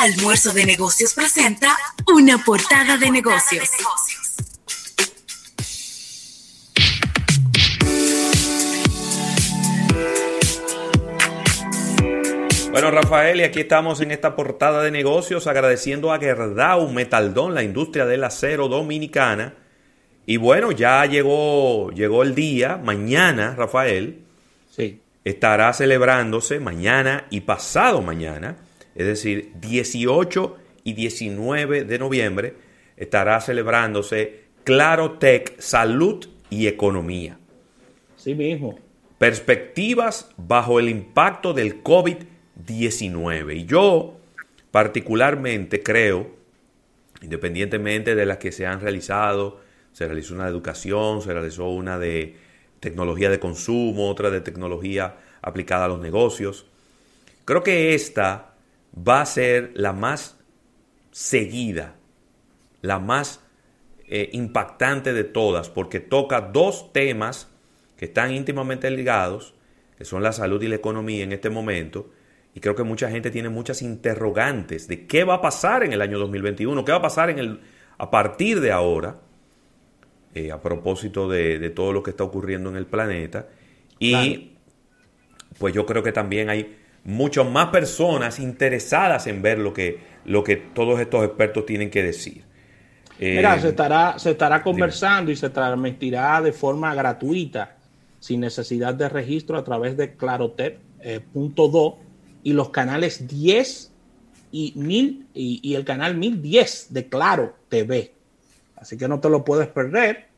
[0.00, 3.68] Almuerzo de Negocios presenta una portada de negocios.
[12.70, 17.64] Bueno, Rafael, y aquí estamos en esta portada de negocios agradeciendo a Gerdau Metaldón, la
[17.64, 19.54] industria del acero dominicana.
[20.24, 24.20] Y bueno, ya llegó, llegó el día, mañana, Rafael,
[24.70, 25.00] Sí.
[25.24, 28.56] estará celebrándose mañana y pasado mañana,
[28.94, 32.54] es decir, 18 y 19 de noviembre,
[32.96, 37.38] estará celebrándose Clarotech Salud y Economía.
[38.16, 38.78] Sí mismo.
[39.18, 43.56] Perspectivas bajo el impacto del COVID-19.
[43.56, 44.16] Y yo
[44.70, 46.30] particularmente creo,
[47.22, 49.60] independientemente de las que se han realizado,
[49.92, 52.36] se realizó una de educación, se realizó una de
[52.80, 56.66] tecnología de consumo, otra de tecnología aplicada a los negocios.
[57.44, 58.49] Creo que esta
[58.96, 60.38] va a ser la más
[61.10, 61.96] seguida,
[62.82, 63.40] la más
[64.06, 67.48] eh, impactante de todas, porque toca dos temas
[67.96, 69.54] que están íntimamente ligados,
[69.96, 72.10] que son la salud y la economía en este momento,
[72.54, 76.02] y creo que mucha gente tiene muchas interrogantes de qué va a pasar en el
[76.02, 77.60] año 2021, qué va a pasar en el,
[77.98, 79.20] a partir de ahora,
[80.34, 83.48] eh, a propósito de, de, todo lo que está ocurriendo en el planeta.
[83.98, 84.40] Y claro.
[85.58, 86.76] pues yo creo que también hay
[87.10, 92.02] muchas más personas interesadas en ver lo que, lo que todos estos expertos tienen que
[92.02, 92.44] decir.
[93.18, 95.32] Mira, eh, se, estará, se estará conversando dime.
[95.32, 97.76] y se transmitirá de forma gratuita,
[98.18, 102.04] sin necesidad de registro, a través de clarotep.do eh,
[102.42, 103.92] y los canales 10
[104.52, 108.14] y, 1000, y, y el canal 1010 de Claro TV.
[108.76, 110.30] Así que no te lo puedes perder.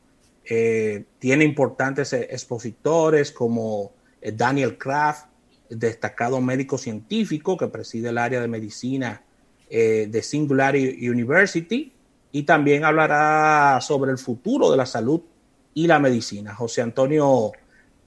[0.45, 5.27] Eh, tiene importantes expositores como eh, Daniel Kraft,
[5.77, 9.23] destacado médico científico que preside el área de medicina
[9.71, 11.93] eh, de Singularity University
[12.31, 15.21] y también hablará sobre el futuro de la salud
[15.75, 16.55] y la medicina.
[16.55, 17.53] José Antonio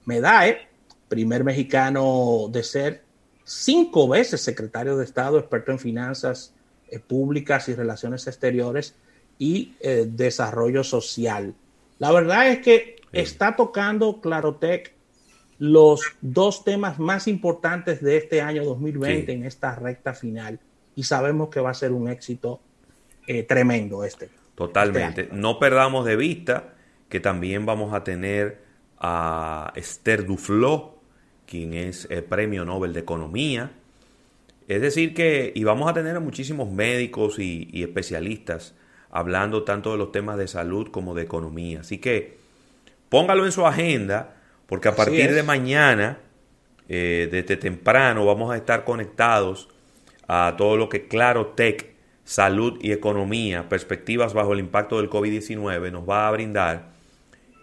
[0.06, 0.68] Medae,
[1.08, 3.04] primer mexicano de ser
[3.44, 6.54] cinco veces secretario de Estado, experto en finanzas
[6.90, 8.96] eh, públicas y relaciones exteriores
[9.38, 11.54] y eh, desarrollo social.
[12.00, 13.08] La verdad es que sí.
[13.12, 14.95] está tocando Clarotec
[15.58, 19.32] los dos temas más importantes de este año 2020 sí.
[19.32, 20.60] en esta recta final
[20.96, 22.60] y sabemos que va a ser un éxito
[23.28, 24.30] eh, tremendo este.
[24.56, 25.22] Totalmente.
[25.22, 26.74] Este no perdamos de vista
[27.10, 28.64] que también vamos a tener
[28.98, 30.96] a Esther Duflo,
[31.46, 33.72] quien es el premio Nobel de Economía.
[34.68, 38.74] Es decir que, y vamos a tener a muchísimos médicos y, y especialistas
[39.12, 41.82] hablando tanto de los temas de salud como de economía.
[41.82, 42.38] Así que
[43.10, 44.35] póngalo en su agenda,
[44.68, 46.20] porque a partir de mañana,
[46.90, 49.70] eh, desde temprano, vamos a estar conectados
[50.28, 51.94] a todo lo que Claro Tech,
[52.24, 56.90] salud y economía, perspectivas bajo el impacto del COVID-19 nos va a brindar.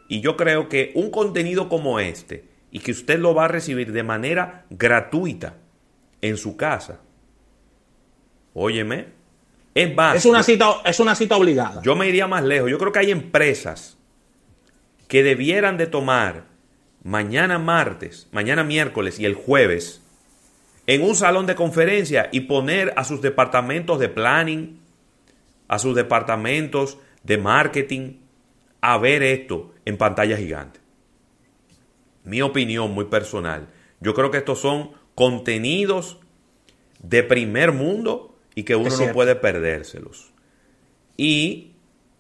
[0.08, 3.92] Y yo creo que un contenido como este, y que usted lo va a recibir
[3.92, 5.56] de manera gratuita
[6.20, 7.00] en su casa,
[8.54, 9.06] óyeme,
[9.74, 10.16] es más.
[10.16, 11.82] Es una, cita, es una cita obligada.
[11.82, 12.70] Yo me iría más lejos.
[12.70, 13.96] Yo creo que hay empresas
[15.08, 16.51] que debieran de tomar
[17.02, 20.02] mañana martes, mañana miércoles y el jueves
[20.86, 24.80] en un salón de conferencia y poner a sus departamentos de planning,
[25.68, 28.18] a sus departamentos de marketing,
[28.80, 30.80] a ver esto en pantalla gigante.
[32.24, 33.68] Mi opinión muy personal.
[34.00, 36.18] Yo creo que estos son contenidos
[37.00, 40.32] de primer mundo y que uno no puede perdérselos.
[41.16, 41.71] Y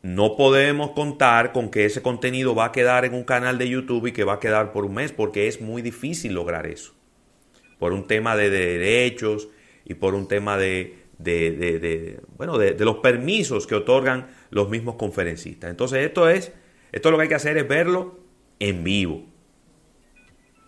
[0.02, 4.08] no podemos contar con que ese contenido va a quedar en un canal de YouTube
[4.08, 6.92] y que va a quedar por un mes, porque es muy difícil lograr eso.
[7.78, 9.48] Por un tema de derechos
[9.84, 11.02] y por un tema de,
[12.36, 15.70] bueno, de, los permisos que otorgan los mismos conferencistas.
[15.70, 16.52] Entonces, esto es,
[16.90, 18.20] esto lo que hay que hacer es verlo
[18.58, 19.24] en vivo.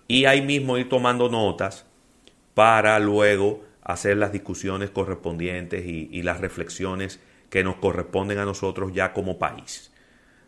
[0.07, 1.87] Y ahí mismo ir tomando notas
[2.55, 7.21] para luego hacer las discusiones correspondientes y, las reflexiones
[7.55, 9.93] que nos corresponden a nosotros ya como país.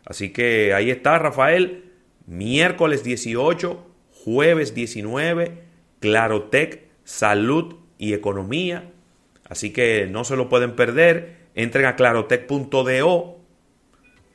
[0.05, 1.85] Así que ahí está, Rafael,
[2.25, 3.81] miércoles 18,
[4.11, 5.63] jueves 19,
[6.01, 8.91] Clarotec, salud y economía.
[9.47, 11.37] Así que no se lo pueden perder.
[11.55, 13.37] Entren a clarotec.do.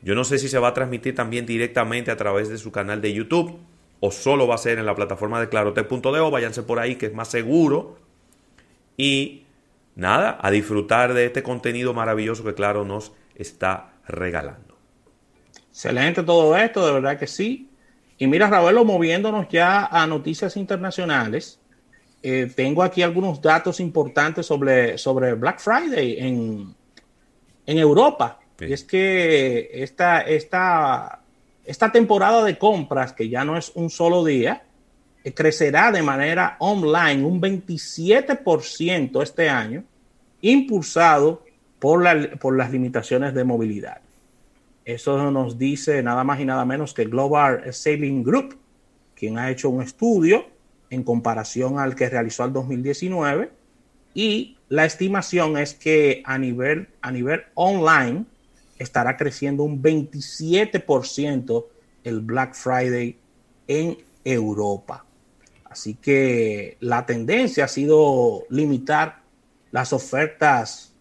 [0.00, 3.02] Yo no sé si se va a transmitir también directamente a través de su canal
[3.02, 3.58] de YouTube
[4.00, 6.30] o solo va a ser en la plataforma de clarotec.do.
[6.30, 7.98] Váyanse por ahí que es más seguro
[8.96, 9.41] y
[9.94, 14.76] nada, a disfrutar de este contenido maravilloso que Claro nos está regalando.
[15.70, 17.70] Excelente todo esto, de verdad que sí.
[18.18, 21.58] Y mira, Ravelo, moviéndonos ya a noticias internacionales,
[22.22, 26.74] eh, tengo aquí algunos datos importantes sobre, sobre Black Friday en,
[27.66, 28.38] en Europa.
[28.60, 31.22] Y es que esta, esta,
[31.64, 34.64] esta temporada de compras, que ya no es un solo día,
[35.30, 39.84] crecerá de manera online un 27% este año,
[40.40, 41.44] impulsado
[41.78, 44.00] por, las limitaciones de movilidad.
[44.84, 48.58] Eso nos dice nada más y nada menos que Global Saving Group,
[49.14, 50.46] quien ha hecho un estudio
[50.90, 53.50] en comparación al que realizó el 2019
[54.14, 58.24] y la estimación es que a nivel, a nivel online
[58.78, 61.66] estará creciendo un 27%
[62.04, 63.16] el Black Friday
[63.68, 65.04] en Europa.
[65.72, 69.22] Así que la tendencia ha sido limitar
[69.70, 70.92] las ofertas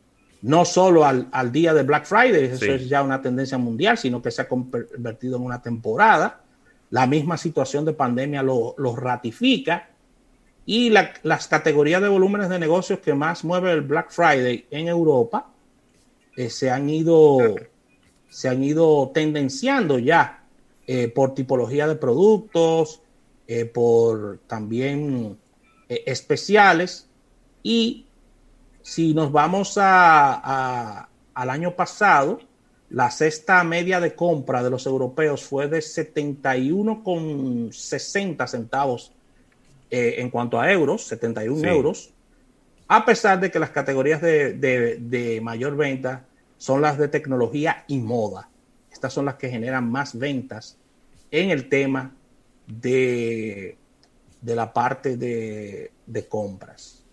[0.41, 4.31] no solo al, día de Black Friday, eso es ya una tendencia mundial, sino que
[4.31, 6.39] se ha convertido en una temporada.
[6.89, 9.89] La misma situación de pandemia lo, ratifica.
[10.65, 15.51] Y las categorías de volúmenes de negocios que más mueve el Black Friday en Europa
[16.37, 17.39] eh, se han ido
[18.29, 20.45] se han ido tendenciando ya
[20.87, 23.00] eh, por tipología de productos,
[23.51, 25.37] eh, por también
[25.89, 27.07] especiales.
[27.63, 28.05] Y
[28.81, 32.39] si nos vamos a, al año pasado,
[32.89, 39.11] la cesta media de compra de los europeos fue de 71,60 centavos
[39.89, 42.11] eh, en cuanto a euros, 71 euros,
[42.87, 46.25] a pesar de que las categorías de, mayor venta
[46.57, 48.49] son las de tecnología y moda.
[48.91, 50.77] Estas son las que generan más ventas
[51.31, 52.11] en el tema
[52.79, 53.77] de,
[54.41, 55.91] de la parte de,
[56.27, 57.03] compras.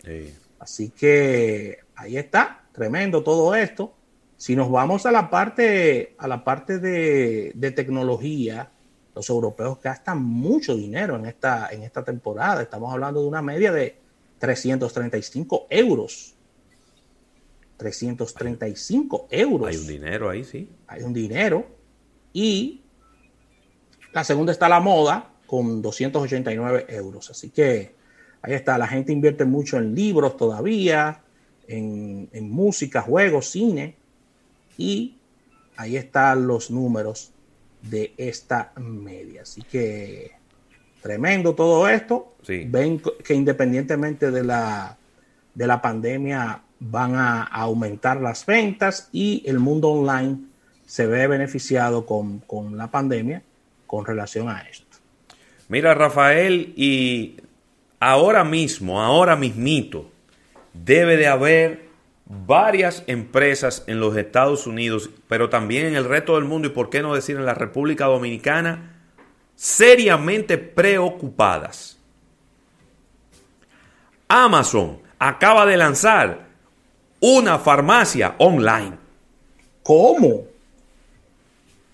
[0.59, 3.93] Así que ahí está, tremendo todo esto.
[4.37, 8.71] Si nos vamos a la parte, a la parte de, tecnología,
[9.15, 12.61] los europeos gastan mucho dinero en esta, en esta temporada.
[12.61, 13.97] Estamos hablando de una media de
[14.39, 16.35] 335 euros.
[17.77, 19.69] 335 euros.
[19.69, 20.69] Hay un dinero ahí, sí.
[20.87, 21.65] Hay un dinero.
[22.33, 22.81] Y
[24.13, 27.31] la segunda está la moda con 289 euros.
[27.31, 27.95] Así que
[28.43, 28.77] ahí está.
[28.77, 31.23] La gente invierte mucho en libros todavía,
[31.67, 33.95] en, en música, juegos, cine
[34.77, 35.17] y
[35.75, 37.31] ahí están los números
[37.81, 39.41] de esta media.
[39.41, 40.33] Así que
[41.01, 42.35] tremendo todo esto.
[42.47, 44.97] Ven que independientemente de la,
[45.55, 50.37] de la pandemia van a, aumentar las ventas y el mundo online
[50.85, 53.41] se ve beneficiado con, con la pandemia
[53.87, 54.88] con relación a esto.
[55.69, 57.37] Mira, Rafael, y
[57.99, 60.09] ahora mismo, ahora mismito,
[60.73, 61.89] debe de haber
[62.25, 66.89] varias empresas en los Estados Unidos, pero también en el resto del mundo y por
[66.89, 68.95] qué no decir en la República Dominicana,
[69.55, 71.99] seriamente preocupadas.
[74.27, 76.47] Amazon acaba de lanzar
[77.19, 78.97] una farmacia online.
[79.83, 80.45] ¿Cómo?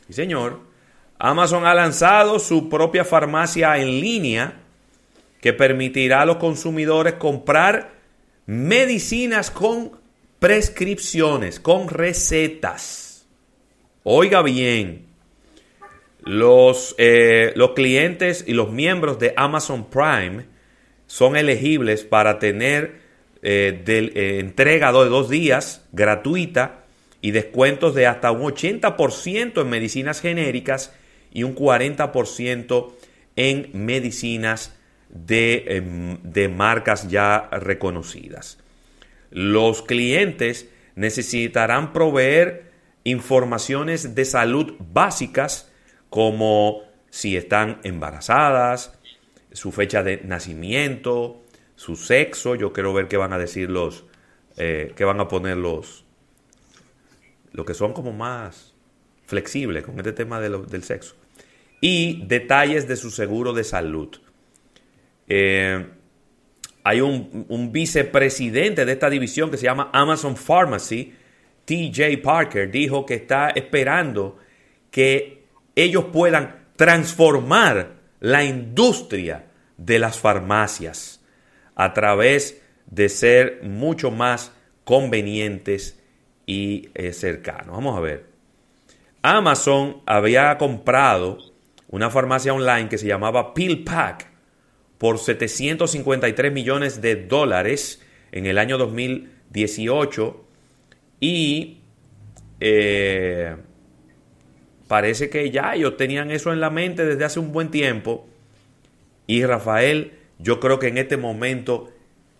[0.08, 0.65] Sí, señor.
[1.18, 4.54] Amazon ha lanzado su propia farmacia en línea
[5.42, 7.92] que permitirá a los consumidores comprar
[8.46, 9.92] medicinas con
[10.40, 13.26] prescripciones, con recetas.
[14.04, 15.06] Oiga bien,
[16.24, 20.46] los, eh, los clientes y los miembros de Amazon Prime
[21.08, 23.00] son elegibles para tener
[23.42, 26.84] eh, eh, entrega de dos días gratuita
[27.22, 30.94] y descuentos de hasta un 80% en medicinas genéricas
[31.36, 32.96] y un 40%
[33.36, 34.76] en medicinas
[35.10, 38.58] de, em, de marcas ya reconocidas
[39.36, 42.72] los clientes necesitarán proveer
[43.04, 45.70] informaciones de salud básicas
[46.10, 48.98] como si están embarazadas,
[49.52, 51.44] su fecha de nacimiento,
[51.76, 52.56] su sexo.
[52.56, 54.06] Yo quiero ver qué van a decir los,
[54.56, 56.06] eh, qué van a poner los,
[57.52, 58.74] lo que son como más
[59.26, 61.16] flexibles con este tema del sexo.
[61.82, 64.10] Y detalles de su seguro de salud.
[65.28, 65.86] Eh,
[66.84, 71.14] hay un, vicepresidente de esta división que se llama Amazon Pharmacy,
[71.66, 74.38] TJ Parker, dijo que está esperando
[74.92, 79.46] que ellos puedan transformar la industria
[79.78, 81.24] de las farmacias
[81.74, 84.52] a través de ser mucho más
[84.84, 86.00] convenientes
[86.46, 87.76] y eh, cercanos.
[87.76, 88.26] Vamos a ver.
[89.24, 91.40] Amazon había comprado
[91.96, 94.28] una farmacia online que se llamaba PillPack
[94.98, 98.02] por 753 millones de dólares
[98.34, 100.46] en el año 2018
[101.22, 101.80] y
[102.60, 103.56] eh,
[104.90, 108.28] parece que ya ellos tenían eso en la mente desde hace un buen tiempo
[109.26, 111.94] y Rafael yo creo que en este momento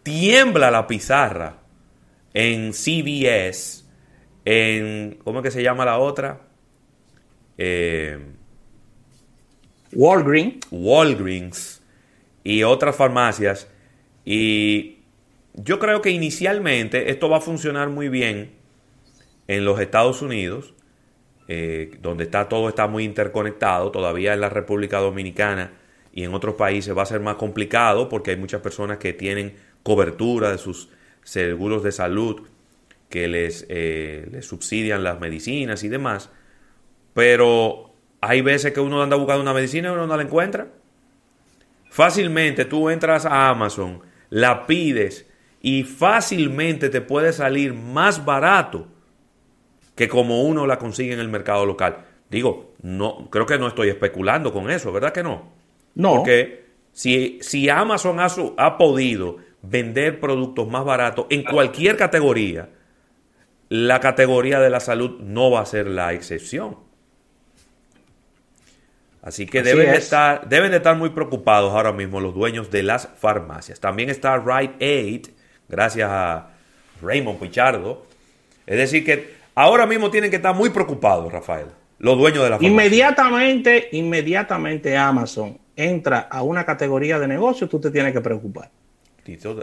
[0.04, 1.60] tiembla la pizarra
[2.34, 3.86] en CVS,
[4.44, 6.42] en, ¿cómo es que se llama la otra?
[7.58, 8.20] Eh,
[9.96, 10.68] Walgreens.
[10.72, 11.82] Walgreens
[12.44, 13.68] y otras farmacias.
[14.24, 15.00] Y
[15.54, 18.52] yo creo que inicialmente esto va a funcionar muy bien
[19.48, 20.74] en los Estados Unidos,
[21.48, 23.92] eh, donde está todo está muy interconectado.
[23.92, 25.74] Todavía en la República Dominicana
[26.14, 29.56] y en otros países va a ser más complicado porque hay muchas personas que tienen
[29.84, 30.90] cobertura de sus
[31.24, 32.48] seguros de salud
[33.10, 36.30] que les, eh, les subsidian las medicinas y demás.
[37.14, 37.95] Pero
[38.28, 40.68] hay veces que uno anda buscando una medicina y uno no la encuentra.
[41.90, 45.28] Fácilmente tú entras a Amazon, la pides
[45.62, 48.88] y fácilmente te puede salir más barato
[49.96, 52.06] que como uno la consigue en el mercado local.
[52.30, 55.54] Digo, no, creo que no estoy especulando con eso, ¿verdad que no?
[55.94, 56.16] No.
[56.16, 58.28] Porque si, si Amazon ha,
[58.58, 62.70] ha podido vender productos más baratos en cualquier categoría,
[63.70, 66.85] la categoría de la salud no va a ser la excepción.
[69.26, 72.84] Así que deben, de estar, deben de estar muy preocupados ahora mismo los dueños de
[72.84, 73.80] las farmacias.
[73.80, 75.28] También está Rite Aid,
[75.68, 76.52] gracias a
[77.02, 78.06] Raymond Pichardo.
[78.68, 81.66] Es decir, que ahora mismo tienen que estar muy preocupados, Rafael,
[81.98, 82.70] los dueños de la farmacia.
[82.70, 88.70] Inmediatamente, inmediatamente Amazon entra a una categoría de negocio, tú te tienes que preocupar.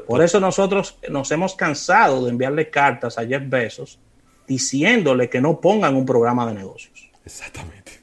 [0.08, 4.00] Por eso nosotros nos hemos cansado de enviarle cartas a Jeff Bezos
[4.44, 7.08] diciéndole que no pongan un programa de negocios.
[7.24, 8.01] Exactamente.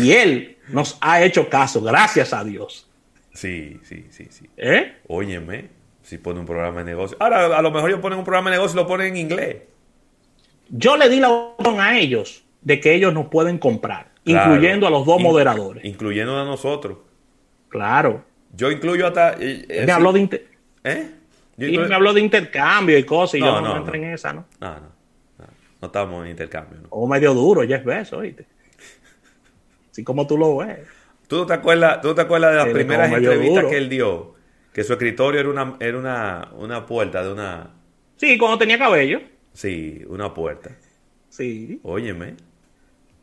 [0.00, 2.88] Y él nos ha hecho caso, gracias a Dios.
[3.32, 4.48] Sí, sí, sí, sí.
[4.56, 4.96] ¿Eh?
[5.06, 5.68] Óyeme,
[6.02, 7.16] si pone un programa de negocio.
[7.20, 9.56] Ahora, a lo mejor ellos ponen un programa de negocio y lo ponen en inglés.
[10.68, 14.90] Yo le di la opción a ellos de que ellos nos pueden comprar, incluyendo a
[14.90, 15.84] los dos moderadores.
[15.84, 16.98] Incluyendo a nosotros.
[17.68, 18.24] Claro.
[18.54, 19.34] Yo incluyo hasta.
[19.34, 20.46] Eh, eh, me habló de inter...
[20.84, 21.10] ¿Eh?
[21.56, 24.46] y me habló de intercambio y cosas, y yo no, entré en esa, ¿no?
[24.60, 25.00] No, no.
[25.80, 26.78] No, estamos en intercambio.
[26.82, 26.88] ¿no?
[26.90, 28.46] O medio duro, ya es beso, oíste.
[29.90, 30.78] Así como tú lo ves.
[31.26, 34.34] ¿Tú no te acuerdas, tú te acuerdas de las primeras entrevistas que él dio?
[34.72, 37.70] Que su escritorio era una, era una, una puerta de una.
[38.16, 39.20] Sí, cuando tenía cabello.
[39.52, 40.70] Sí, una puerta.
[41.28, 41.80] Sí.
[41.82, 42.34] Óyeme.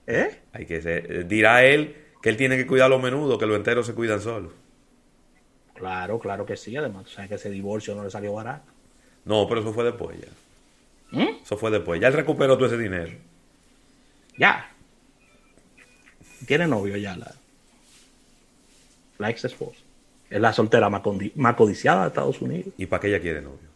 [0.07, 0.41] ¿Eh?
[0.53, 1.27] Hay que ser.
[1.27, 4.53] Dirá él que él tiene que cuidar lo menudo, que los enteros se cuidan solos.
[5.73, 6.75] Claro, claro que sí.
[6.75, 8.71] Además, o sea, que ese divorcio no le salió barato.
[9.25, 10.27] No, pero eso fue después ya.
[11.11, 11.41] ¿Mm?
[11.43, 11.99] Eso fue después.
[12.01, 13.11] Ya él recuperó todo ese dinero.
[14.37, 14.71] Ya.
[16.45, 17.33] Tiene novio ya la,
[19.17, 19.79] la ex esposa.
[20.29, 21.01] Es la soltera más,
[21.55, 22.73] codiciada de Estados Unidos.
[22.77, 23.67] ¿Y para qué ella quiere novio?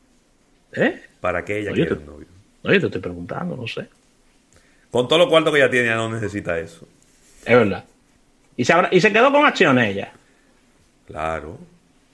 [0.74, 1.01] ¿Eh?
[1.20, 2.27] ¿Para qué ella quiere un novio?
[2.63, 3.88] No, yo te estoy preguntando, no sé.
[4.91, 6.88] Con todo lo cuarto que ella tiene, ya no necesita eso.
[7.46, 7.86] Es verdad.
[8.58, 10.12] Y se, y se quedó con acción ella.
[11.08, 11.58] Claro.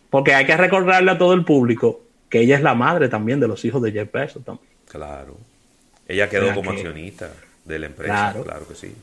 [0.10, 3.48] Porque hay que recordarle a todo el público que ella es la madre también de
[3.48, 4.70] los hijos de Jeff Bezos también.
[4.88, 5.38] Claro.
[6.08, 7.30] Ella quedó como accionista
[7.66, 8.96] de la empresa, claro, que sí.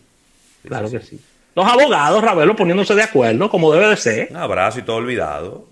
[0.66, 1.20] claro que sí.
[1.54, 4.28] Los abogados, Ravelo, poniéndose de acuerdo, como debe de ser.
[4.30, 5.68] Un abrazo y todo olvidado.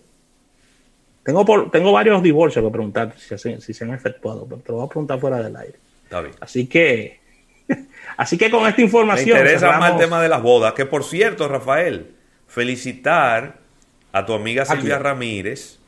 [1.24, 4.78] Tengo, por, tengo varios divorcios que preguntar si, si se han efectuado, pero te lo
[4.78, 5.78] voy a preguntar fuera del aire.
[6.04, 6.34] Está bien.
[6.40, 7.20] Así que,
[8.16, 9.34] así que con esta información.
[9.34, 10.72] Me interesa más el tema de las bodas.
[10.74, 12.14] Que por cierto, Rafael,
[12.46, 13.58] felicitar
[14.12, 15.78] a tu amiga Silvia Ramírez,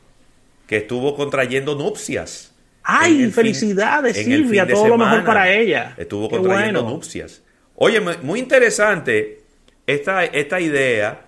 [0.67, 2.53] que estuvo contrayendo nupcias.
[2.83, 4.67] ¡Ay, felicidades, Silvia!
[4.67, 5.95] Todo lo mejor para ella.
[5.97, 7.41] Estuvo contrayendo nupcias.
[7.75, 9.44] Oye, muy interesante
[9.87, 11.25] esta, esta idea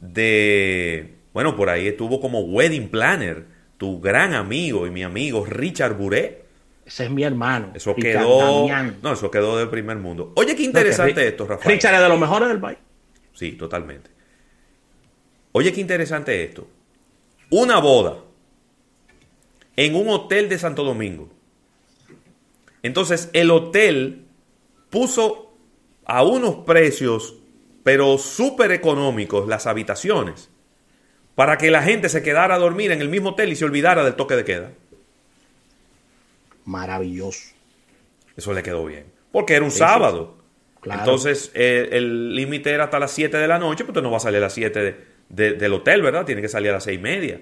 [0.00, 1.14] de.
[1.32, 3.46] Bueno, por ahí estuvo como wedding planner,
[3.78, 6.42] tu gran amigo y mi amigo Richard Buré.
[6.84, 7.72] Ese es mi hermano.
[7.74, 8.66] Eso quedó.
[9.02, 10.32] No, eso quedó del primer mundo.
[10.36, 11.74] Oye, qué interesante esto, Rafael.
[11.74, 12.78] Richard es de los mejores del país.
[13.32, 14.10] Sí, totalmente.
[15.52, 16.66] Oye, qué interesante esto.
[17.50, 18.18] Una boda
[19.76, 21.30] en un hotel de Santo Domingo.
[22.82, 24.24] Entonces, el hotel
[24.90, 25.54] puso
[26.04, 27.36] a unos precios,
[27.82, 30.50] pero súper económicos, las habitaciones,
[31.34, 34.04] para que la gente se quedara a dormir en el mismo hotel y se olvidara
[34.04, 34.72] del toque de queda.
[36.64, 37.54] Maravilloso.
[38.36, 39.06] Eso le quedó bien.
[39.30, 40.36] Porque era un sábado.
[40.84, 44.20] Entonces, eh, el límite era hasta las 7 de la noche, pues no va a
[44.20, 44.80] salir a las 7
[45.28, 46.24] de, del hotel, ¿verdad?
[46.24, 47.40] Tiene que salir a las seis y media.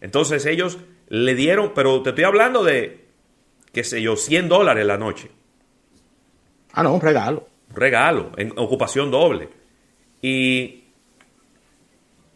[0.00, 3.06] Entonces ellos le dieron, pero te estoy hablando de,
[3.72, 5.30] qué sé yo, 100 dólares la noche.
[6.72, 7.48] Ah, no, un regalo.
[7.76, 9.50] Regalo, en ocupación doble.
[10.20, 10.84] Y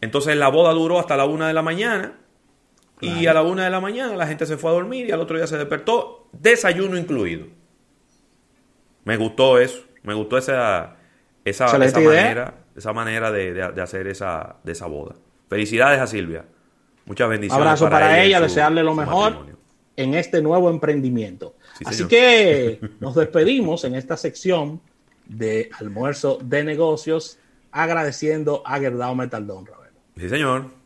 [0.00, 2.18] entonces la boda duró hasta la una de la mañana.
[3.00, 5.20] Y a la una de la mañana la gente se fue a dormir y al
[5.20, 7.46] otro día se despertó, desayuno incluido.
[9.04, 10.96] Me gustó eso, me gustó esa,
[11.44, 15.14] esa, esa manera esa manera de, hacer esa, de esa boda.
[15.48, 16.44] Felicidades a Silvia.
[17.04, 17.60] Muchas bendiciones.
[17.60, 19.46] Abrazo para, ella, desearle lo mejor
[19.96, 21.56] en este nuevo emprendimiento.
[21.84, 24.80] Así que nos despedimos en esta sección
[25.30, 27.38] de almuerzo de negocios,
[27.70, 30.00] agradeciendo a Gerdao Metaldón, Ravelo.
[30.16, 30.80] Sí, señor.